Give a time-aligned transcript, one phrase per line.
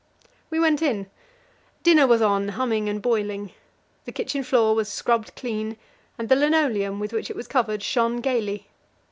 [0.49, 1.11] We went in.
[1.83, 3.51] Dinner was on, humming and boiling.
[4.05, 5.77] The kitchen floor was scrubbed clean,
[6.17, 8.65] and the linoleum with which it was covered shone gaily.